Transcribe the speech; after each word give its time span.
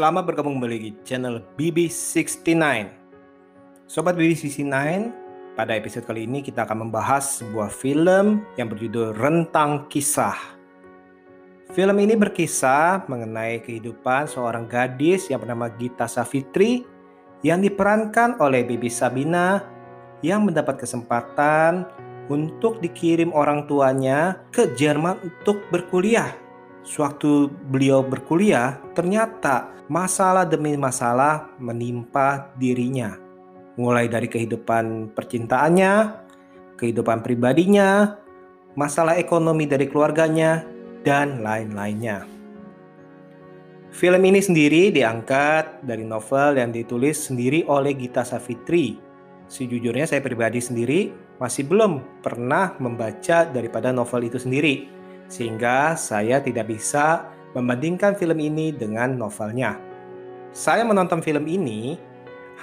Selamat 0.00 0.32
bergabung 0.32 0.56
kembali 0.56 0.78
di 0.80 0.90
channel 1.04 1.44
BB69. 1.60 2.48
Sobat 3.84 4.16
BB69, 4.16 4.72
pada 5.52 5.76
episode 5.76 6.08
kali 6.08 6.24
ini 6.24 6.40
kita 6.40 6.64
akan 6.64 6.88
membahas 6.88 7.44
sebuah 7.44 7.68
film 7.68 8.40
yang 8.56 8.72
berjudul 8.72 9.12
Rentang 9.12 9.92
Kisah. 9.92 10.56
Film 11.76 12.00
ini 12.00 12.16
berkisah 12.16 13.04
mengenai 13.12 13.60
kehidupan 13.60 14.24
seorang 14.24 14.64
gadis 14.64 15.28
yang 15.28 15.44
bernama 15.44 15.68
Gita 15.68 16.08
Savitri 16.08 16.80
yang 17.44 17.60
diperankan 17.60 18.40
oleh 18.40 18.64
Bibi 18.64 18.88
Sabina 18.88 19.68
yang 20.24 20.48
mendapat 20.48 20.80
kesempatan 20.80 21.84
untuk 22.32 22.80
dikirim 22.80 23.36
orang 23.36 23.68
tuanya 23.68 24.48
ke 24.48 24.64
Jerman 24.72 25.20
untuk 25.20 25.60
berkuliah 25.68 26.32
Sewaktu 26.80 27.52
beliau 27.68 28.00
berkuliah, 28.00 28.80
ternyata 28.96 29.68
masalah 29.92 30.48
demi 30.48 30.72
masalah 30.80 31.52
menimpa 31.60 32.54
dirinya. 32.56 33.20
Mulai 33.76 34.08
dari 34.08 34.32
kehidupan 34.32 35.12
percintaannya, 35.12 35.92
kehidupan 36.80 37.20
pribadinya, 37.20 38.16
masalah 38.72 39.20
ekonomi 39.20 39.68
dari 39.68 39.92
keluarganya, 39.92 40.64
dan 41.04 41.44
lain-lainnya. 41.44 42.24
Film 43.90 44.22
ini 44.22 44.38
sendiri 44.38 44.94
diangkat 44.94 45.82
dari 45.82 46.06
novel 46.06 46.62
yang 46.62 46.70
ditulis 46.70 47.26
sendiri 47.26 47.66
oleh 47.66 47.92
Gita 47.98 48.22
Savitri. 48.22 48.96
Sejujurnya 49.50 50.06
saya 50.06 50.22
pribadi 50.22 50.62
sendiri 50.62 51.10
masih 51.42 51.66
belum 51.66 52.22
pernah 52.22 52.78
membaca 52.78 53.42
daripada 53.50 53.90
novel 53.90 54.30
itu 54.30 54.38
sendiri 54.38 54.99
sehingga 55.30 55.94
saya 55.94 56.42
tidak 56.42 56.68
bisa 56.68 57.30
membandingkan 57.54 58.18
film 58.18 58.42
ini 58.42 58.74
dengan 58.74 59.14
novelnya. 59.14 59.78
Saya 60.50 60.82
menonton 60.82 61.22
film 61.22 61.46
ini 61.46 61.94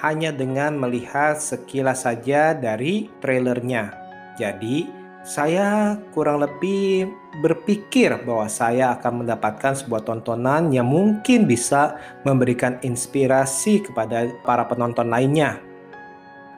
hanya 0.04 0.30
dengan 0.36 0.76
melihat 0.76 1.40
sekilas 1.40 2.04
saja 2.06 2.52
dari 2.52 3.08
trailernya. 3.24 3.96
Jadi, 4.38 4.86
saya 5.26 5.98
kurang 6.14 6.44
lebih 6.44 7.10
berpikir 7.42 8.16
bahwa 8.24 8.48
saya 8.48 8.96
akan 9.00 9.26
mendapatkan 9.26 9.74
sebuah 9.76 10.06
tontonan 10.06 10.70
yang 10.70 10.88
mungkin 10.88 11.50
bisa 11.50 11.98
memberikan 12.24 12.78
inspirasi 12.86 13.82
kepada 13.82 14.30
para 14.46 14.68
penonton 14.70 15.10
lainnya. 15.10 15.58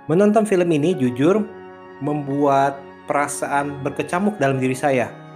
Menonton 0.10 0.44
film 0.46 0.70
ini 0.74 0.98
jujur 0.98 1.46
membuat 2.02 2.82
perasaan 3.06 3.82
berkecamuk 3.86 4.38
dalam 4.38 4.62
diri 4.62 4.78
saya 4.78 5.29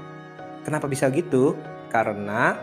Kenapa 0.64 0.88
bisa 0.88 1.12
gitu? 1.12 1.60
Karena 1.92 2.56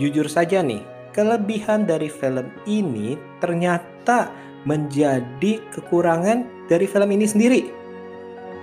jujur 0.00 0.26
saja 0.26 0.64
nih, 0.64 0.82
kelebihan 1.12 1.84
dari 1.84 2.08
film 2.08 2.48
ini 2.64 3.14
ternyata 3.38 4.32
menjadi 4.64 5.60
kekurangan 5.72 6.68
dari 6.68 6.84
film 6.88 7.08
ini 7.12 7.26
sendiri. 7.28 7.60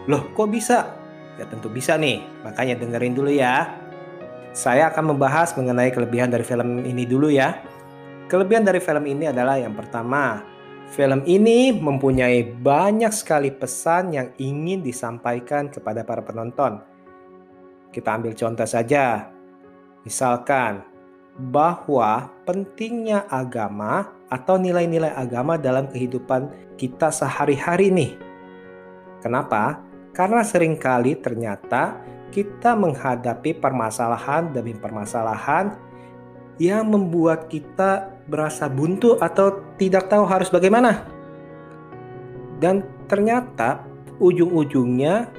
Loh, 0.10 0.30
kok 0.34 0.50
bisa? 0.50 0.94
Ya 1.38 1.46
tentu 1.46 1.70
bisa 1.70 1.98
nih, 1.98 2.26
makanya 2.42 2.82
dengerin 2.82 3.14
dulu 3.14 3.30
ya. 3.30 3.78
Saya 4.58 4.90
akan 4.90 5.14
membahas 5.14 5.54
mengenai 5.54 5.94
kelebihan 5.94 6.34
dari 6.34 6.42
film 6.42 6.82
ini 6.82 7.06
dulu 7.06 7.30
ya. 7.30 7.62
Kelebihan 8.26 8.66
dari 8.66 8.82
film 8.82 9.06
ini 9.06 9.30
adalah 9.30 9.62
yang 9.62 9.78
pertama, 9.78 10.42
film 10.90 11.22
ini 11.30 11.70
mempunyai 11.72 12.58
banyak 12.58 13.14
sekali 13.14 13.54
pesan 13.54 14.18
yang 14.18 14.28
ingin 14.42 14.82
disampaikan 14.82 15.70
kepada 15.70 16.02
para 16.02 16.26
penonton 16.26 16.97
kita 17.92 18.20
ambil 18.20 18.34
contoh 18.36 18.68
saja. 18.68 19.32
Misalkan 20.04 20.84
bahwa 21.38 22.34
pentingnya 22.48 23.30
agama 23.30 24.10
atau 24.28 24.58
nilai-nilai 24.58 25.14
agama 25.14 25.56
dalam 25.56 25.88
kehidupan 25.88 26.76
kita 26.76 27.14
sehari-hari 27.14 27.94
nih. 27.94 28.12
Kenapa? 29.22 29.82
Karena 30.12 30.42
sering 30.42 30.76
kali 30.82 31.14
ternyata 31.18 32.02
kita 32.34 32.74
menghadapi 32.74 33.56
permasalahan 33.58 34.50
demi 34.52 34.74
permasalahan 34.74 35.78
yang 36.58 36.90
membuat 36.90 37.48
kita 37.48 38.18
berasa 38.26 38.66
buntu 38.66 39.16
atau 39.22 39.62
tidak 39.78 40.10
tahu 40.10 40.26
harus 40.26 40.50
bagaimana. 40.50 41.06
Dan 42.58 42.82
ternyata 43.06 43.86
ujung-ujungnya 44.18 45.30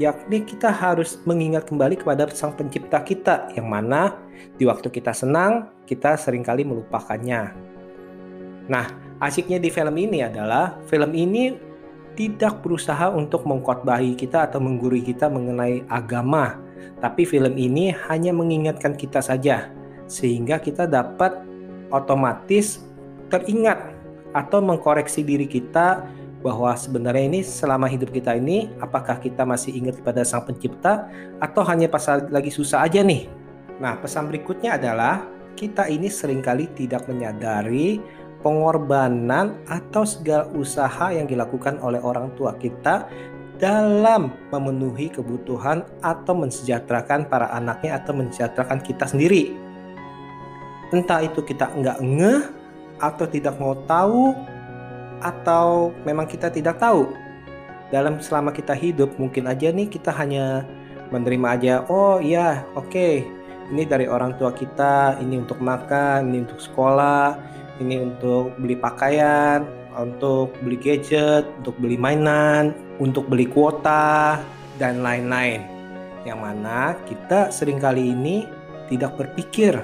yakni 0.00 0.44
kita 0.44 0.72
harus 0.72 1.20
mengingat 1.28 1.68
kembali 1.68 2.00
kepada 2.00 2.28
sang 2.32 2.56
pencipta 2.56 3.04
kita 3.04 3.52
yang 3.52 3.68
mana 3.68 4.16
di 4.56 4.64
waktu 4.64 4.88
kita 4.88 5.12
senang 5.12 5.68
kita 5.84 6.16
sering 6.16 6.40
kali 6.40 6.64
melupakannya. 6.64 7.52
Nah, 8.70 8.86
asiknya 9.20 9.60
di 9.60 9.68
film 9.68 9.92
ini 9.98 10.24
adalah 10.24 10.80
film 10.88 11.12
ini 11.12 11.52
tidak 12.12 12.60
berusaha 12.60 13.08
untuk 13.12 13.44
mengkotbahi 13.48 14.16
kita 14.16 14.48
atau 14.48 14.60
menggurui 14.60 15.00
kita 15.00 15.32
mengenai 15.32 15.84
agama, 15.88 16.60
tapi 17.00 17.24
film 17.24 17.56
ini 17.56 17.92
hanya 18.08 18.32
mengingatkan 18.36 18.96
kita 18.96 19.24
saja 19.24 19.72
sehingga 20.08 20.60
kita 20.60 20.84
dapat 20.84 21.40
otomatis 21.88 22.84
teringat 23.32 23.80
atau 24.32 24.60
mengkoreksi 24.60 25.24
diri 25.24 25.48
kita 25.48 26.04
bahwa 26.42 26.74
sebenarnya 26.74 27.24
ini 27.30 27.40
selama 27.46 27.86
hidup 27.86 28.10
kita 28.10 28.34
ini 28.34 28.68
apakah 28.82 29.22
kita 29.22 29.46
masih 29.46 29.72
ingat 29.78 30.02
pada 30.02 30.26
sang 30.26 30.42
pencipta 30.42 31.06
atau 31.38 31.62
hanya 31.62 31.86
pas 31.86 32.02
lagi 32.28 32.50
susah 32.50 32.82
aja 32.82 33.00
nih. 33.00 33.30
Nah, 33.78 33.96
pesan 34.02 34.28
berikutnya 34.28 34.76
adalah 34.76 35.24
kita 35.54 35.86
ini 35.86 36.10
sering 36.10 36.42
kali 36.42 36.66
tidak 36.74 37.06
menyadari 37.06 38.02
pengorbanan 38.42 39.62
atau 39.70 40.02
segala 40.02 40.50
usaha 40.58 41.14
yang 41.14 41.30
dilakukan 41.30 41.78
oleh 41.78 42.02
orang 42.02 42.34
tua 42.34 42.58
kita 42.58 43.06
dalam 43.62 44.34
memenuhi 44.50 45.14
kebutuhan 45.14 45.86
atau 46.02 46.34
mensejahterakan 46.34 47.30
para 47.30 47.46
anaknya 47.54 48.02
atau 48.02 48.10
mensejahterakan 48.18 48.82
kita 48.82 49.06
sendiri. 49.06 49.54
Entah 50.90 51.22
itu 51.22 51.40
kita 51.46 51.70
nggak 51.70 51.98
ngeh 52.02 52.42
atau 52.98 53.24
tidak 53.30 53.54
mau 53.62 53.78
tahu 53.86 54.34
atau 55.22 55.94
memang 56.02 56.26
kita 56.26 56.50
tidak 56.50 56.82
tahu 56.82 57.14
dalam 57.94 58.18
selama 58.18 58.50
kita 58.50 58.74
hidup 58.74 59.14
mungkin 59.20 59.46
aja 59.46 59.70
nih 59.70 59.86
kita 59.86 60.10
hanya 60.10 60.66
menerima 61.14 61.46
aja 61.54 61.74
oh 61.86 62.18
iya 62.18 62.66
oke 62.74 62.88
okay. 62.88 63.22
ini 63.70 63.84
dari 63.84 64.08
orang 64.08 64.34
tua 64.40 64.50
kita 64.50 65.22
ini 65.22 65.38
untuk 65.38 65.60
makan 65.62 66.32
ini 66.32 66.48
untuk 66.48 66.58
sekolah 66.58 67.36
ini 67.78 68.00
untuk 68.00 68.56
beli 68.56 68.74
pakaian 68.80 69.68
untuk 69.92 70.56
beli 70.64 70.80
gadget 70.80 71.44
untuk 71.60 71.76
beli 71.76 72.00
mainan 72.00 72.72
untuk 72.96 73.28
beli 73.28 73.44
kuota 73.44 74.40
dan 74.80 75.04
lain-lain 75.04 75.60
yang 76.24 76.40
mana 76.40 76.96
kita 77.04 77.52
sering 77.52 77.76
kali 77.76 78.16
ini 78.16 78.48
tidak 78.88 79.20
berpikir 79.20 79.76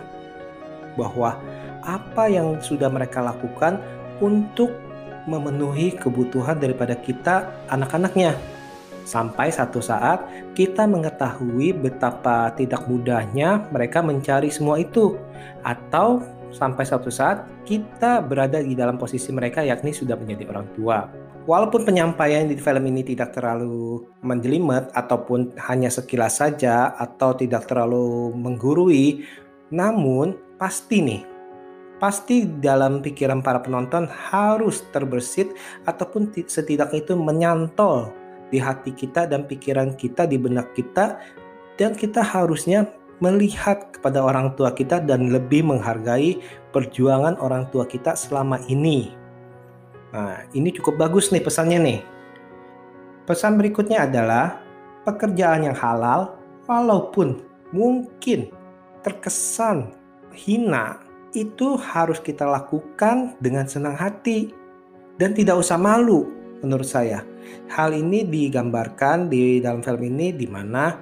bahwa 0.96 1.36
apa 1.84 2.24
yang 2.26 2.56
sudah 2.64 2.88
mereka 2.88 3.20
lakukan 3.20 3.78
untuk 4.18 4.87
memenuhi 5.28 5.92
kebutuhan 5.92 6.56
daripada 6.56 6.96
kita 6.96 7.68
anak-anaknya. 7.68 8.32
Sampai 9.04 9.48
satu 9.48 9.80
saat 9.80 10.24
kita 10.52 10.84
mengetahui 10.84 11.76
betapa 11.76 12.52
tidak 12.56 12.84
mudahnya 12.88 13.68
mereka 13.72 14.00
mencari 14.00 14.48
semua 14.48 14.80
itu. 14.80 15.16
Atau 15.64 16.24
sampai 16.52 16.84
satu 16.84 17.12
saat 17.12 17.44
kita 17.68 18.24
berada 18.24 18.60
di 18.60 18.72
dalam 18.72 18.96
posisi 18.96 19.28
mereka 19.32 19.64
yakni 19.64 19.92
sudah 19.92 20.16
menjadi 20.16 20.48
orang 20.48 20.68
tua. 20.76 21.08
Walaupun 21.48 21.88
penyampaian 21.88 22.44
di 22.44 22.60
film 22.60 22.84
ini 22.92 23.00
tidak 23.00 23.32
terlalu 23.32 24.04
menjelimet 24.20 24.92
ataupun 24.92 25.56
hanya 25.72 25.88
sekilas 25.88 26.44
saja 26.44 26.92
atau 26.92 27.32
tidak 27.32 27.64
terlalu 27.64 28.36
menggurui, 28.36 29.24
namun 29.72 30.36
pasti 30.60 31.00
nih 31.00 31.22
pasti 31.98 32.46
dalam 32.46 33.02
pikiran 33.02 33.42
para 33.42 33.58
penonton 33.62 34.06
harus 34.06 34.86
terbersit 34.94 35.54
ataupun 35.84 36.30
setidaknya 36.30 37.02
itu 37.02 37.14
menyantol 37.18 38.14
di 38.48 38.58
hati 38.62 38.94
kita 38.94 39.28
dan 39.28 39.44
pikiran 39.44 39.92
kita 39.98 40.24
di 40.24 40.38
benak 40.40 40.72
kita 40.72 41.20
dan 41.76 41.92
kita 41.94 42.24
harusnya 42.24 42.88
melihat 43.18 43.90
kepada 43.94 44.22
orang 44.22 44.54
tua 44.54 44.70
kita 44.70 45.02
dan 45.02 45.34
lebih 45.34 45.66
menghargai 45.66 46.38
perjuangan 46.70 47.34
orang 47.42 47.66
tua 47.74 47.82
kita 47.84 48.14
selama 48.14 48.62
ini. 48.70 49.10
Nah, 50.14 50.46
ini 50.54 50.70
cukup 50.72 50.96
bagus 50.96 51.34
nih 51.34 51.42
pesannya 51.42 51.78
nih. 51.82 52.00
Pesan 53.26 53.60
berikutnya 53.60 54.08
adalah 54.08 54.62
pekerjaan 55.04 55.68
yang 55.68 55.76
halal 55.76 56.38
walaupun 56.64 57.42
mungkin 57.74 58.48
terkesan 59.04 59.92
hina 60.32 61.07
itu 61.36 61.76
harus 61.76 62.20
kita 62.20 62.48
lakukan 62.48 63.36
dengan 63.42 63.68
senang 63.68 63.96
hati 63.96 64.52
dan 65.20 65.36
tidak 65.36 65.60
usah 65.60 65.76
malu 65.76 66.28
menurut 66.64 66.88
saya. 66.88 67.24
Hal 67.72 67.92
ini 67.96 68.24
digambarkan 68.24 69.28
di 69.28 69.60
dalam 69.60 69.80
film 69.80 70.04
ini 70.08 70.32
di 70.32 70.46
mana 70.48 70.96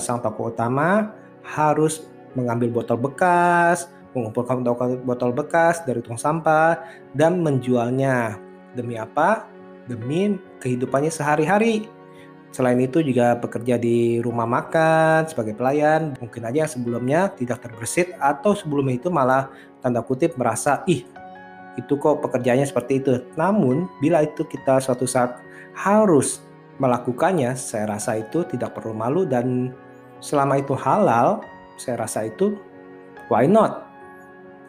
sang 0.00 0.24
tokoh 0.24 0.48
utama 0.48 1.12
harus 1.44 2.08
mengambil 2.32 2.80
botol 2.80 2.96
bekas, 2.96 3.92
mengumpulkan 4.16 4.64
botol 5.04 5.30
bekas 5.36 5.84
dari 5.84 6.00
tong 6.00 6.16
sampah, 6.16 6.80
dan 7.12 7.44
menjualnya. 7.44 8.40
Demi 8.72 8.96
apa? 8.96 9.46
Demi 9.84 10.40
kehidupannya 10.64 11.12
sehari-hari. 11.12 11.84
Selain 12.54 12.78
itu 12.78 13.02
juga 13.02 13.34
bekerja 13.34 13.74
di 13.74 14.22
rumah 14.22 14.46
makan 14.46 15.26
sebagai 15.26 15.58
pelayan, 15.58 16.14
mungkin 16.22 16.46
aja 16.46 16.70
sebelumnya 16.70 17.34
tidak 17.34 17.66
terbersit 17.66 18.14
atau 18.22 18.54
sebelumnya 18.54 18.94
itu 18.94 19.10
malah 19.10 19.50
tanda 19.82 19.98
kutip 20.06 20.38
merasa 20.38 20.86
ih 20.86 21.02
itu 21.74 21.98
kok 21.98 22.22
pekerjaannya 22.22 22.62
seperti 22.62 23.02
itu. 23.02 23.26
Namun 23.34 23.90
bila 23.98 24.22
itu 24.22 24.46
kita 24.46 24.78
suatu 24.78 25.02
saat 25.02 25.42
harus 25.74 26.46
melakukannya, 26.78 27.58
saya 27.58 27.90
rasa 27.90 28.22
itu 28.22 28.46
tidak 28.46 28.78
perlu 28.78 28.94
malu 28.94 29.26
dan 29.26 29.74
selama 30.22 30.62
itu 30.62 30.78
halal, 30.78 31.42
saya 31.74 32.06
rasa 32.06 32.30
itu 32.30 32.54
why 33.26 33.50
not? 33.50 33.82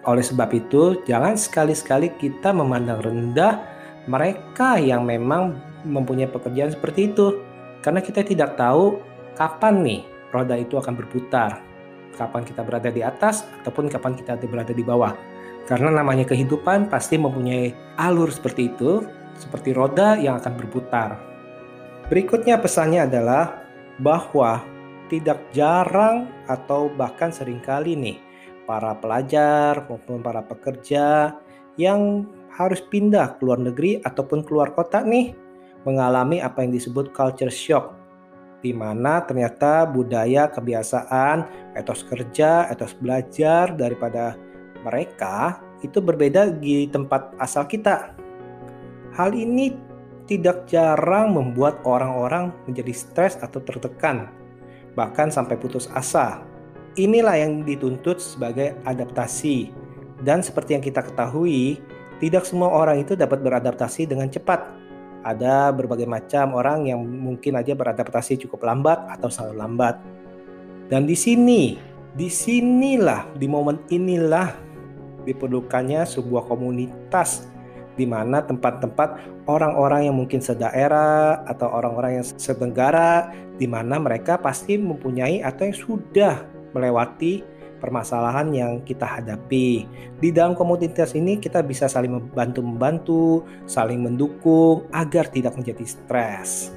Oleh 0.10 0.26
sebab 0.26 0.50
itu, 0.58 1.06
jangan 1.06 1.38
sekali-sekali 1.38 2.18
kita 2.18 2.50
memandang 2.50 2.98
rendah 3.02 3.62
mereka 4.10 4.82
yang 4.82 5.06
memang 5.06 5.54
mempunyai 5.86 6.30
pekerjaan 6.30 6.74
seperti 6.74 7.14
itu 7.14 7.45
karena 7.86 8.02
kita 8.02 8.26
tidak 8.26 8.58
tahu 8.58 8.98
kapan 9.38 9.86
nih 9.86 10.02
roda 10.34 10.58
itu 10.58 10.74
akan 10.82 10.98
berputar. 10.98 11.62
Kapan 12.18 12.42
kita 12.42 12.66
berada 12.66 12.90
di 12.90 13.06
atas 13.06 13.46
ataupun 13.62 13.94
kapan 13.94 14.18
kita 14.18 14.42
berada 14.50 14.74
di 14.74 14.82
bawah. 14.82 15.14
Karena 15.70 15.94
namanya 15.94 16.26
kehidupan 16.26 16.90
pasti 16.90 17.22
mempunyai 17.22 17.70
alur 18.02 18.34
seperti 18.34 18.74
itu, 18.74 19.06
seperti 19.38 19.78
roda 19.78 20.18
yang 20.18 20.42
akan 20.42 20.58
berputar. 20.58 21.22
Berikutnya 22.10 22.58
pesannya 22.58 23.06
adalah 23.06 23.62
bahwa 24.02 24.66
tidak 25.06 25.46
jarang 25.54 26.26
atau 26.50 26.90
bahkan 26.90 27.30
sering 27.30 27.62
kali 27.62 27.94
nih 27.94 28.18
para 28.66 28.98
pelajar 28.98 29.86
maupun 29.86 30.26
para 30.26 30.42
pekerja 30.42 31.38
yang 31.78 32.26
harus 32.50 32.82
pindah 32.82 33.38
ke 33.38 33.46
luar 33.46 33.62
negeri 33.62 34.02
ataupun 34.02 34.42
keluar 34.42 34.74
kota 34.74 35.06
nih 35.06 35.45
mengalami 35.86 36.42
apa 36.42 36.66
yang 36.66 36.74
disebut 36.74 37.14
culture 37.14 37.54
shock 37.54 37.96
di 38.66 38.74
mana 38.74 39.22
ternyata 39.22 39.86
budaya, 39.86 40.50
kebiasaan, 40.50 41.46
etos 41.78 42.02
kerja, 42.02 42.66
etos 42.74 42.98
belajar 42.98 43.78
daripada 43.78 44.34
mereka 44.82 45.62
itu 45.86 46.02
berbeda 46.02 46.50
di 46.50 46.90
tempat 46.90 47.38
asal 47.38 47.70
kita. 47.70 48.18
Hal 49.14 49.38
ini 49.38 49.78
tidak 50.26 50.66
jarang 50.66 51.38
membuat 51.38 51.86
orang-orang 51.86 52.50
menjadi 52.66 52.90
stres 52.90 53.38
atau 53.38 53.62
tertekan, 53.62 54.34
bahkan 54.98 55.30
sampai 55.30 55.62
putus 55.62 55.86
asa. 55.94 56.42
Inilah 56.98 57.38
yang 57.38 57.62
dituntut 57.62 58.18
sebagai 58.18 58.74
adaptasi. 58.90 59.70
Dan 60.26 60.42
seperti 60.42 60.74
yang 60.74 60.82
kita 60.82 61.06
ketahui, 61.06 61.78
tidak 62.18 62.48
semua 62.48 62.72
orang 62.72 63.04
itu 63.04 63.14
dapat 63.14 63.44
beradaptasi 63.46 64.10
dengan 64.10 64.32
cepat 64.32 64.64
ada 65.26 65.74
berbagai 65.74 66.06
macam 66.06 66.54
orang 66.54 66.86
yang 66.86 67.02
mungkin 67.02 67.58
aja 67.58 67.74
beradaptasi 67.74 68.46
cukup 68.46 68.70
lambat 68.70 69.02
atau 69.10 69.34
sangat 69.34 69.58
lambat. 69.58 69.98
Dan 70.86 71.10
di 71.10 71.18
sini, 71.18 71.82
di 72.14 72.30
sinilah, 72.30 73.34
di 73.34 73.50
momen 73.50 73.82
inilah 73.90 74.54
diperlukannya 75.26 76.06
sebuah 76.06 76.46
komunitas 76.46 77.50
di 77.98 78.06
mana 78.06 78.46
tempat-tempat 78.46 79.42
orang-orang 79.50 80.12
yang 80.12 80.16
mungkin 80.16 80.44
sedaerah 80.44 81.48
atau 81.48 81.72
orang-orang 81.74 82.22
yang 82.22 82.26
senegara 82.38 83.34
di 83.56 83.66
mana 83.66 83.98
mereka 83.98 84.38
pasti 84.38 84.78
mempunyai 84.78 85.42
atau 85.42 85.64
yang 85.66 85.80
sudah 85.80 86.36
melewati 86.76 87.42
permasalahan 87.86 88.50
yang 88.50 88.74
kita 88.82 89.06
hadapi. 89.06 89.86
Di 90.18 90.34
dalam 90.34 90.58
komunitas 90.58 91.14
ini 91.14 91.38
kita 91.38 91.62
bisa 91.62 91.86
saling 91.86 92.18
membantu-membantu, 92.18 93.46
saling 93.70 94.02
mendukung 94.02 94.90
agar 94.90 95.30
tidak 95.30 95.54
menjadi 95.54 95.86
stres. 95.86 96.74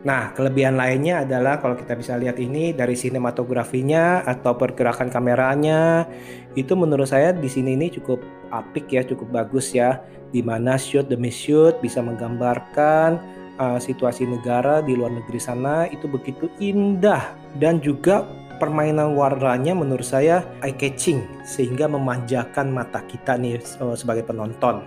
Nah, 0.00 0.32
kelebihan 0.32 0.80
lainnya 0.80 1.28
adalah 1.28 1.60
kalau 1.60 1.76
kita 1.76 1.92
bisa 1.92 2.16
lihat 2.16 2.40
ini 2.40 2.72
dari 2.72 2.96
sinematografinya 2.96 4.24
atau 4.24 4.56
pergerakan 4.56 5.12
kameranya, 5.12 6.08
itu 6.56 6.72
menurut 6.72 7.04
saya 7.04 7.36
di 7.36 7.52
sini 7.52 7.76
ini 7.76 7.92
cukup 7.92 8.24
apik 8.48 8.88
ya, 8.88 9.04
cukup 9.04 9.28
bagus 9.28 9.76
ya, 9.76 10.00
di 10.32 10.40
mana 10.40 10.80
shoot 10.80 11.04
demi 11.04 11.28
shoot 11.28 11.76
bisa 11.84 12.00
menggambarkan 12.00 13.20
uh, 13.60 13.76
situasi 13.76 14.24
negara 14.24 14.80
di 14.80 14.96
luar 14.96 15.12
negeri 15.12 15.36
sana 15.36 15.84
itu 15.92 16.08
begitu 16.08 16.48
indah 16.56 17.36
dan 17.60 17.76
juga 17.84 18.24
permainan 18.60 19.16
warnanya 19.16 19.72
menurut 19.72 20.04
saya 20.04 20.44
eye 20.60 20.76
catching 20.76 21.24
sehingga 21.48 21.88
memanjakan 21.88 22.68
mata 22.68 23.00
kita 23.08 23.40
nih 23.40 23.56
sebagai 23.96 24.28
penonton. 24.28 24.84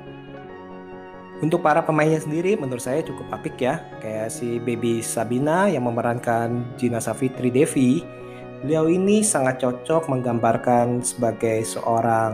Untuk 1.41 1.59
para 1.59 1.83
pemainnya 1.83 2.23
sendiri 2.23 2.55
menurut 2.55 2.79
saya 2.79 3.03
cukup 3.03 3.27
apik 3.33 3.59
ya. 3.59 3.81
Kayak 3.99 4.31
si 4.31 4.63
Baby 4.63 5.03
Sabina 5.03 5.67
yang 5.67 5.89
memerankan 5.89 6.77
Gina 6.79 7.03
Savitri 7.03 7.51
Devi. 7.51 7.99
Beliau 8.63 8.87
ini 8.87 9.27
sangat 9.27 9.59
cocok 9.59 10.07
menggambarkan 10.07 11.03
sebagai 11.03 11.67
seorang 11.67 12.31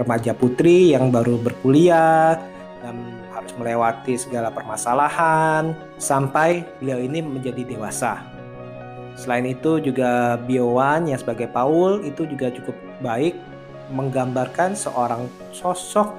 remaja 0.00 0.32
putri 0.32 0.96
yang 0.96 1.12
baru 1.12 1.36
berkuliah 1.36 2.40
dan 2.80 2.96
harus 3.36 3.52
melewati 3.60 4.16
segala 4.16 4.48
permasalahan 4.48 5.76
sampai 6.00 6.64
beliau 6.80 7.04
ini 7.04 7.20
menjadi 7.20 7.68
dewasa. 7.68 8.37
Selain 9.18 9.42
itu 9.50 9.82
juga 9.82 10.38
Biowan 10.46 11.10
yang 11.10 11.18
sebagai 11.18 11.50
Paul 11.50 12.06
itu 12.06 12.22
juga 12.30 12.54
cukup 12.54 12.78
baik 13.02 13.34
menggambarkan 13.90 14.78
seorang 14.78 15.26
sosok 15.50 16.14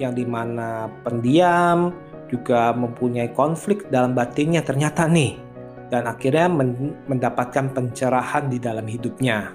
yang 0.00 0.16
di 0.16 0.24
mana 0.24 0.88
pendiam 1.04 1.92
juga 2.32 2.72
mempunyai 2.72 3.36
konflik 3.36 3.92
dalam 3.92 4.16
batinnya 4.16 4.64
ternyata 4.64 5.04
nih 5.04 5.36
dan 5.92 6.08
akhirnya 6.08 6.48
mendapatkan 7.04 7.68
pencerahan 7.76 8.48
di 8.48 8.56
dalam 8.56 8.88
hidupnya. 8.88 9.52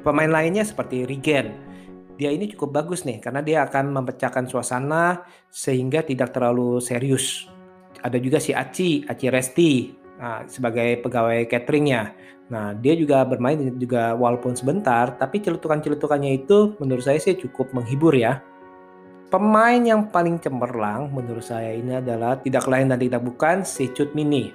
Pemain 0.00 0.32
lainnya 0.32 0.64
seperti 0.64 1.04
Regen. 1.04 1.68
Dia 2.16 2.32
ini 2.32 2.48
cukup 2.48 2.80
bagus 2.80 3.04
nih 3.04 3.20
karena 3.20 3.44
dia 3.44 3.68
akan 3.68 3.92
memecahkan 3.92 4.48
suasana 4.48 5.20
sehingga 5.52 6.00
tidak 6.00 6.32
terlalu 6.32 6.80
serius. 6.80 7.44
Ada 8.00 8.16
juga 8.16 8.40
si 8.40 8.56
Aci, 8.56 9.04
Aci 9.04 9.26
Resti 9.28 9.72
Nah, 10.16 10.48
sebagai 10.48 11.04
pegawai 11.04 11.44
cateringnya. 11.44 12.16
Nah, 12.46 12.72
dia 12.78 12.94
juga 12.94 13.26
bermain 13.26 13.58
juga 13.76 14.14
walaupun 14.14 14.54
sebentar, 14.54 15.18
tapi 15.18 15.42
celutukan-celutukannya 15.42 16.46
itu 16.46 16.78
menurut 16.78 17.04
saya 17.04 17.18
sih 17.18 17.36
cukup 17.36 17.74
menghibur 17.74 18.14
ya. 18.14 18.40
Pemain 19.26 19.82
yang 19.82 20.06
paling 20.14 20.38
cemerlang 20.38 21.10
menurut 21.10 21.42
saya 21.42 21.74
ini 21.74 21.98
adalah 21.98 22.38
tidak 22.38 22.70
lain 22.70 22.94
dan 22.94 23.02
tidak 23.02 23.26
bukan 23.26 23.66
si 23.66 23.90
Cut 23.90 24.14
Mini. 24.14 24.54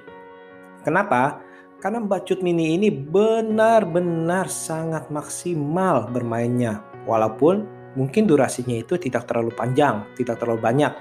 Kenapa? 0.80 1.44
Karena 1.76 2.00
Mbak 2.00 2.22
Cut 2.24 2.40
Mini 2.40 2.80
ini 2.80 2.88
benar-benar 2.88 4.48
sangat 4.48 5.12
maksimal 5.12 6.08
bermainnya. 6.08 6.80
Walaupun 7.04 7.68
mungkin 8.00 8.24
durasinya 8.24 8.80
itu 8.80 8.96
tidak 8.96 9.28
terlalu 9.28 9.52
panjang, 9.52 10.08
tidak 10.16 10.40
terlalu 10.40 10.64
banyak 10.64 10.92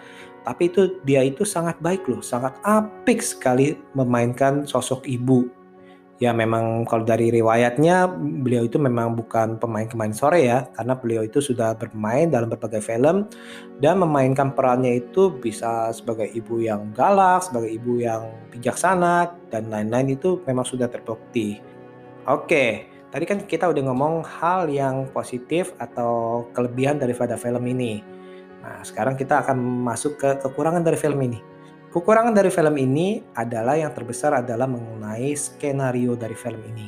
tapi 0.41 0.69
itu 0.73 1.01
dia 1.05 1.21
itu 1.21 1.45
sangat 1.45 1.77
baik 1.79 2.05
loh, 2.09 2.21
sangat 2.23 2.57
apik 2.65 3.21
sekali 3.21 3.77
memainkan 3.93 4.65
sosok 4.65 5.05
ibu. 5.05 5.49
Ya 6.21 6.29
memang 6.37 6.85
kalau 6.85 7.01
dari 7.01 7.33
riwayatnya 7.33 8.05
beliau 8.45 8.69
itu 8.69 8.77
memang 8.77 9.17
bukan 9.17 9.57
pemain-pemain 9.57 10.13
sore 10.13 10.45
ya, 10.45 10.69
karena 10.77 10.93
beliau 10.93 11.25
itu 11.25 11.41
sudah 11.41 11.73
bermain 11.73 12.29
dalam 12.29 12.45
berbagai 12.45 12.85
film 12.85 13.25
dan 13.81 13.97
memainkan 13.97 14.53
perannya 14.53 15.01
itu 15.01 15.33
bisa 15.33 15.89
sebagai 15.89 16.29
ibu 16.29 16.61
yang 16.61 16.93
galak, 16.93 17.41
sebagai 17.49 17.73
ibu 17.73 17.97
yang 18.05 18.29
bijaksana 18.53 19.33
dan 19.49 19.73
lain-lain 19.73 20.13
itu 20.13 20.37
memang 20.45 20.61
sudah 20.61 20.85
terbukti. 20.93 21.57
Oke, 22.29 22.85
tadi 23.09 23.25
kan 23.25 23.41
kita 23.41 23.73
udah 23.73 23.81
ngomong 23.89 24.21
hal 24.21 24.69
yang 24.69 25.09
positif 25.09 25.73
atau 25.81 26.45
kelebihan 26.53 27.01
daripada 27.01 27.33
film 27.33 27.65
ini. 27.65 28.20
Nah, 28.61 28.85
sekarang 28.85 29.17
kita 29.17 29.41
akan 29.41 29.57
masuk 29.59 30.21
ke 30.21 30.29
kekurangan 30.41 30.85
dari 30.85 30.97
film 30.97 31.17
ini. 31.21 31.41
Kekurangan 31.91 32.31
dari 32.31 32.47
film 32.47 32.79
ini 32.79 33.19
adalah 33.35 33.75
yang 33.75 33.91
terbesar 33.91 34.39
adalah 34.39 34.63
mengenai 34.63 35.35
skenario 35.35 36.15
dari 36.15 36.37
film 36.37 36.63
ini. 36.71 36.87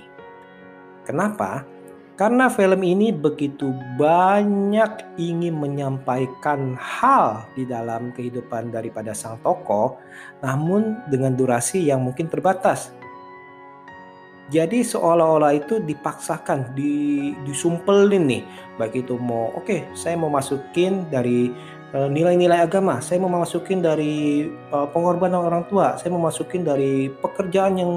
Kenapa? 1.03 1.67
Karena 2.13 2.45
film 2.47 2.85
ini 2.85 3.09
begitu 3.09 3.73
banyak 3.97 5.17
ingin 5.17 5.57
menyampaikan 5.57 6.77
hal 6.77 7.49
di 7.57 7.65
dalam 7.65 8.13
kehidupan 8.13 8.69
daripada 8.69 9.17
sang 9.17 9.41
tokoh, 9.41 9.97
namun 10.45 11.01
dengan 11.09 11.33
durasi 11.33 11.89
yang 11.89 12.05
mungkin 12.05 12.29
terbatas. 12.29 12.93
Jadi 14.51 14.83
seolah-olah 14.83 15.55
itu 15.55 15.79
dipaksakan, 15.79 16.75
di, 16.75 17.31
disumpelin 17.47 18.27
nih. 18.27 18.43
Baik 18.75 19.07
itu 19.07 19.15
mau, 19.15 19.55
oke 19.55 19.63
okay, 19.63 19.79
saya 19.95 20.19
mau 20.19 20.27
masukin 20.27 21.07
dari 21.07 21.47
eh, 21.95 22.09
nilai-nilai 22.11 22.59
agama. 22.59 22.99
Saya 22.99 23.23
mau 23.23 23.31
masukin 23.31 23.79
dari 23.79 24.51
uh, 24.75 24.89
pengorbanan 24.91 25.47
orang 25.47 25.63
tua. 25.71 25.95
Saya 25.95 26.11
mau 26.11 26.27
masukin 26.27 26.67
dari 26.67 27.07
pekerjaan 27.07 27.79
yang 27.79 27.93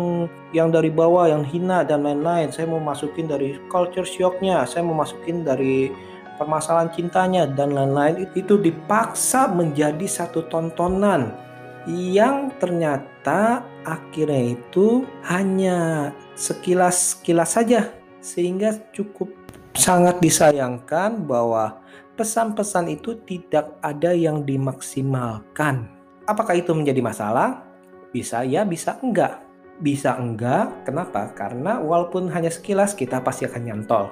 yang 0.54 0.68
dari 0.70 0.86
bawah, 0.86 1.26
yang 1.26 1.42
hina 1.42 1.82
dan 1.82 2.06
lain-lain. 2.06 2.54
Saya 2.54 2.70
mau 2.70 2.78
masukin 2.78 3.26
dari 3.26 3.58
culture 3.66 4.06
shocknya. 4.06 4.62
Saya 4.70 4.86
mau 4.86 4.94
masukin 4.94 5.42
dari 5.42 5.90
permasalahan 6.38 6.94
cintanya 6.94 7.50
dan 7.50 7.74
lain-lain. 7.74 8.30
Itu 8.38 8.60
dipaksa 8.60 9.50
menjadi 9.50 10.06
satu 10.06 10.46
tontonan 10.46 11.45
yang 11.86 12.50
ternyata 12.58 13.62
akhirnya 13.86 14.58
itu 14.58 15.06
hanya 15.30 16.10
sekilas-kilas 16.34 17.54
saja 17.54 17.94
sehingga 18.18 18.74
cukup 18.90 19.30
sangat 19.78 20.18
disayangkan 20.18 21.22
bahwa 21.22 21.78
pesan-pesan 22.18 22.90
itu 22.90 23.14
tidak 23.22 23.78
ada 23.78 24.10
yang 24.10 24.42
dimaksimalkan. 24.42 25.86
Apakah 26.26 26.58
itu 26.58 26.74
menjadi 26.74 26.98
masalah? 26.98 27.62
Bisa 28.10 28.42
ya, 28.42 28.66
bisa 28.66 28.98
enggak. 28.98 29.46
Bisa 29.78 30.18
enggak, 30.18 30.88
kenapa? 30.88 31.30
Karena 31.36 31.78
walaupun 31.78 32.32
hanya 32.32 32.50
sekilas 32.50 32.96
kita 32.96 33.22
pasti 33.22 33.46
akan 33.46 33.62
nyantol. 33.62 34.10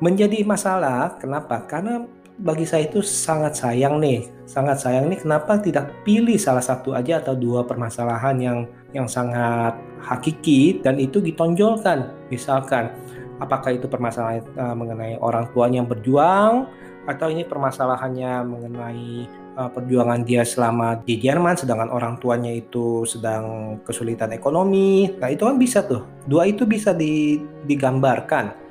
Menjadi 0.00 0.46
masalah, 0.46 1.18
kenapa? 1.20 1.60
Karena 1.66 2.06
bagi 2.36 2.68
saya 2.68 2.84
itu 2.84 3.00
sangat 3.00 3.56
sayang 3.56 3.96
nih, 3.96 4.28
sangat 4.44 4.76
sayang 4.84 5.08
nih 5.08 5.24
kenapa 5.24 5.56
tidak 5.56 5.88
pilih 6.04 6.36
salah 6.36 6.60
satu 6.60 6.92
aja 6.92 7.24
atau 7.24 7.32
dua 7.32 7.64
permasalahan 7.64 8.36
yang 8.36 8.58
yang 8.92 9.08
sangat 9.08 9.72
hakiki 10.04 10.84
dan 10.84 11.00
itu 11.00 11.24
ditonjolkan. 11.24 12.12
Misalkan 12.28 12.92
apakah 13.40 13.72
itu 13.72 13.88
permasalahan 13.88 14.44
uh, 14.56 14.76
mengenai 14.76 15.16
orang 15.20 15.48
tuanya 15.56 15.80
yang 15.80 15.88
berjuang 15.88 16.68
atau 17.08 17.26
ini 17.32 17.46
permasalahannya 17.48 18.32
mengenai 18.44 19.08
uh, 19.56 19.70
perjuangan 19.72 20.20
dia 20.26 20.44
selama 20.44 21.00
di 21.00 21.16
Jerman 21.16 21.56
sedangkan 21.56 21.88
orang 21.88 22.20
tuanya 22.20 22.52
itu 22.52 23.08
sedang 23.08 23.78
kesulitan 23.80 24.36
ekonomi. 24.36 25.08
Nah, 25.16 25.32
itu 25.32 25.48
kan 25.48 25.56
bisa 25.56 25.88
tuh. 25.88 26.04
Dua 26.28 26.44
itu 26.44 26.68
bisa 26.68 26.92
di, 26.92 27.40
digambarkan. 27.64 28.68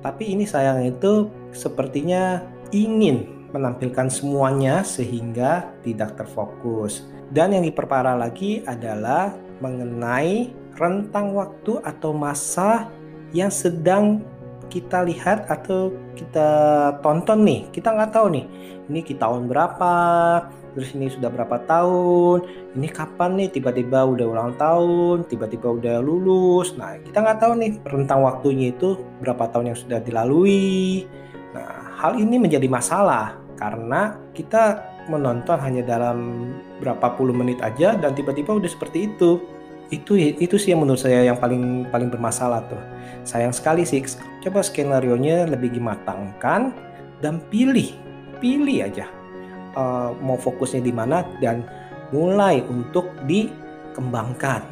Tapi 0.00 0.32
ini 0.32 0.46
sayang 0.46 0.86
itu 0.86 1.28
sepertinya 1.50 2.55
ingin 2.76 3.48
menampilkan 3.56 4.12
semuanya 4.12 4.84
sehingga 4.84 5.72
tidak 5.80 6.20
terfokus. 6.20 7.08
Dan 7.32 7.56
yang 7.56 7.64
diperparah 7.64 8.20
lagi 8.20 8.60
adalah 8.68 9.32
mengenai 9.64 10.52
rentang 10.76 11.32
waktu 11.32 11.80
atau 11.80 12.12
masa 12.12 12.92
yang 13.32 13.48
sedang 13.48 14.20
kita 14.68 15.06
lihat 15.06 15.46
atau 15.48 15.94
kita 16.18 16.48
tonton 17.00 17.46
nih 17.46 17.60
kita 17.70 17.94
nggak 17.94 18.12
tahu 18.12 18.26
nih 18.34 18.44
ini 18.90 19.00
kita 19.02 19.26
tahun 19.26 19.46
berapa 19.46 19.94
terus 20.74 20.92
ini 20.92 21.08
sudah 21.08 21.30
berapa 21.32 21.56
tahun 21.64 22.44
ini 22.76 22.88
kapan 22.90 23.30
nih 23.40 23.48
tiba-tiba 23.56 24.04
udah 24.04 24.26
ulang 24.26 24.52
tahun 24.58 25.24
tiba-tiba 25.30 25.70
udah 25.80 25.96
lulus 26.02 26.74
nah 26.76 26.98
kita 26.98 27.18
nggak 27.24 27.40
tahu 27.40 27.52
nih 27.56 27.72
rentang 27.86 28.20
waktunya 28.26 28.74
itu 28.74 29.00
berapa 29.22 29.48
tahun 29.54 29.72
yang 29.72 29.78
sudah 29.78 29.98
dilalui 30.02 31.06
nah 31.56 31.96
hal 31.96 32.20
ini 32.20 32.36
menjadi 32.36 32.68
masalah 32.68 33.40
karena 33.56 34.20
kita 34.36 34.84
menonton 35.08 35.56
hanya 35.56 35.82
dalam 35.86 36.50
berapa 36.82 37.16
puluh 37.16 37.32
menit 37.32 37.62
aja 37.64 37.96
dan 37.96 38.12
tiba-tiba 38.12 38.52
udah 38.52 38.68
seperti 38.68 39.08
itu. 39.08 39.40
Itu 39.88 40.18
itu 40.18 40.58
sih 40.58 40.74
yang 40.74 40.82
menurut 40.82 40.98
saya 40.98 41.22
yang 41.22 41.38
paling 41.38 41.86
paling 41.88 42.10
bermasalah 42.10 42.66
tuh. 42.68 42.82
Sayang 43.22 43.54
sekali 43.54 43.86
sih 43.86 44.02
coba 44.44 44.60
skenario 44.60 45.14
nya 45.14 45.46
lebih 45.46 45.72
dimatangkan 45.72 46.74
dan 47.22 47.40
pilih 47.48 47.94
pilih 48.42 48.84
aja 48.84 49.08
uh, 49.76 50.10
mau 50.20 50.36
fokusnya 50.36 50.82
di 50.82 50.92
mana 50.92 51.22
dan 51.38 51.62
mulai 52.10 52.64
untuk 52.66 53.12
dikembangkan. 53.28 54.64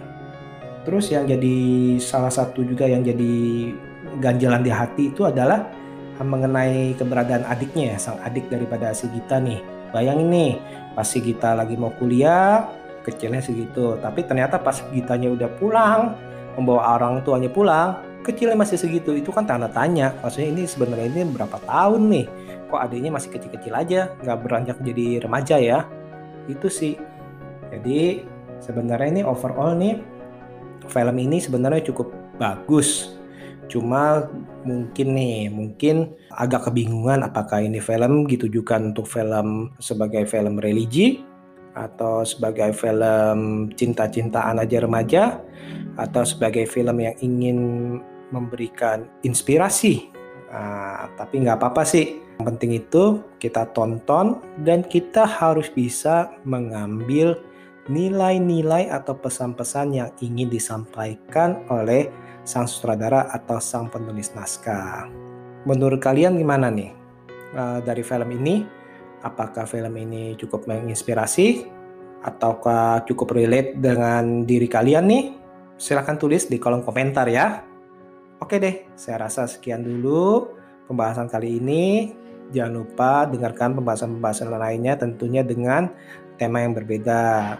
Terus 0.85 1.09
yang 1.15 1.25
jadi 1.25 1.57
salah 2.03 2.29
satu 2.29 2.61
juga 2.61 2.85
yang 2.85 3.01
jadi 3.01 3.73
ganjalan 4.21 4.61
di 4.61 4.73
hati 4.73 5.03
itu 5.15 5.25
adalah 5.25 5.65
mengenai 6.23 6.95
keberadaan 6.95 7.43
adiknya 7.49 7.95
ya 7.95 7.99
sang 7.99 8.21
adik 8.23 8.47
daripada 8.47 8.95
si 8.95 9.11
Gita 9.11 9.43
nih. 9.43 9.59
Bayangin 9.91 10.31
nih 10.31 10.53
pas 10.95 11.07
si 11.07 11.19
Gita 11.19 11.59
lagi 11.59 11.75
mau 11.75 11.91
kuliah 11.99 12.67
kecilnya 13.05 13.45
segitu. 13.45 14.01
Tapi 14.01 14.25
ternyata 14.25 14.57
pas 14.63 14.81
Gitanya 14.91 15.29
udah 15.31 15.51
pulang 15.61 16.01
membawa 16.55 16.97
orang 16.97 17.21
tuanya 17.27 17.51
pulang 17.51 17.99
kecilnya 18.25 18.57
masih 18.57 18.81
segitu. 18.81 19.13
Itu 19.13 19.35
kan 19.35 19.45
tanda 19.45 19.69
tanya. 19.69 20.17
Maksudnya 20.25 20.49
ini 20.55 20.63
sebenarnya 20.65 21.07
ini 21.13 21.23
berapa 21.29 21.59
tahun 21.67 22.03
nih? 22.09 22.27
Kok 22.73 22.81
adiknya 22.81 23.11
masih 23.13 23.31
kecil-kecil 23.35 23.75
aja 23.77 24.01
nggak 24.25 24.39
beranjak 24.41 24.77
jadi 24.81 25.07
remaja 25.23 25.57
ya? 25.61 25.79
Itu 26.49 26.73
sih. 26.73 26.97
Jadi 27.69 28.25
sebenarnya 28.65 29.21
ini 29.21 29.23
overall 29.27 29.77
nih 29.77 30.01
film 30.89 31.17
ini 31.21 31.41
sebenarnya 31.41 31.85
cukup 31.93 32.13
bagus 32.41 33.15
cuma 33.69 34.29
mungkin 34.65 35.17
nih 35.17 35.49
mungkin 35.49 36.17
agak 36.33 36.71
kebingungan 36.71 37.25
apakah 37.25 37.65
ini 37.65 37.81
film 37.81 38.29
ditujukan 38.29 38.95
untuk 38.95 39.09
film 39.09 39.73
sebagai 39.81 40.25
film 40.29 40.61
religi 40.61 41.25
atau 41.75 42.23
sebagai 42.23 42.71
film 42.71 43.69
cinta-cintaan 43.75 44.63
aja 44.63 44.79
remaja 44.79 45.23
atau 45.99 46.23
sebagai 46.23 46.67
film 46.71 47.03
yang 47.03 47.17
ingin 47.19 47.59
memberikan 48.31 49.07
inspirasi. 49.27 50.11
Nah, 50.51 51.11
tapi 51.19 51.43
nggak 51.43 51.59
apa-apa 51.59 51.83
sih. 51.83 52.23
Yang 52.39 52.47
penting 52.51 52.73
itu 52.79 53.05
kita 53.39 53.71
tonton 53.75 54.43
dan 54.67 54.83
kita 54.87 55.23
harus 55.23 55.71
bisa 55.71 56.35
mengambil 56.43 57.39
nilai-nilai 57.87 58.91
atau 58.91 59.15
pesan-pesan 59.15 59.95
yang 59.95 60.11
ingin 60.19 60.51
disampaikan 60.51 61.63
oleh 61.69 62.11
sang 62.45 62.69
sutradara 62.69 63.29
atau 63.33 63.59
sang 63.59 63.89
penulis 63.89 64.33
naskah. 64.37 65.09
Menurut 65.65 65.99
kalian 65.99 66.37
gimana 66.37 66.69
nih 66.69 66.93
uh, 67.57 67.81
dari 67.81 68.05
film 68.05 68.31
ini? 68.31 68.85
apakah 69.25 69.65
film 69.65 69.97
ini 69.97 70.37
cukup 70.37 70.69
menginspirasi 70.69 71.65
ataukah 72.21 73.03
cukup 73.09 73.33
relate 73.33 73.81
dengan 73.81 74.45
diri 74.45 74.69
kalian 74.69 75.05
nih? 75.09 75.25
Silahkan 75.81 76.21
tulis 76.21 76.47
di 76.47 76.61
kolom 76.61 76.85
komentar 76.85 77.27
ya. 77.27 77.65
Oke 78.39 78.61
deh, 78.61 78.93
saya 78.95 79.27
rasa 79.27 79.49
sekian 79.49 79.81
dulu 79.83 80.53
pembahasan 80.87 81.27
kali 81.27 81.59
ini. 81.59 82.13
Jangan 82.53 82.73
lupa 82.77 83.25
dengarkan 83.25 83.73
pembahasan-pembahasan 83.81 84.53
lainnya 84.53 84.95
tentunya 85.01 85.41
dengan 85.41 85.89
tema 86.37 86.61
yang 86.61 86.77
berbeda. 86.77 87.57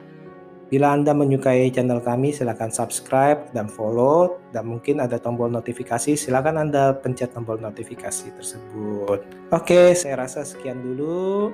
Bila 0.73 0.97
Anda 0.97 1.13
menyukai 1.13 1.69
channel 1.71 2.01
kami, 2.01 2.33
silakan 2.33 2.73
subscribe 2.73 3.53
dan 3.53 3.69
follow. 3.69 4.41
Dan 4.51 4.73
mungkin 4.73 4.99
ada 5.03 5.21
tombol 5.21 5.53
notifikasi, 5.53 6.17
silakan 6.17 6.57
Anda 6.69 6.97
pencet 6.97 7.37
tombol 7.37 7.61
notifikasi 7.61 8.33
tersebut. 8.35 9.21
Oke, 9.53 9.93
saya 9.93 10.25
rasa 10.25 10.43
sekian 10.43 10.81
dulu. 10.81 11.53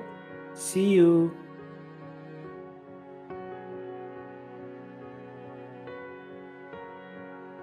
See 0.55 0.99
you. 0.99 1.31